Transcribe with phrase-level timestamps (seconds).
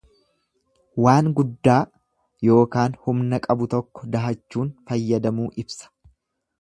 [1.07, 1.75] Waan guddaa
[2.53, 5.93] yookaan humna qabu tokko dahachuun fayyadamuu ibsa.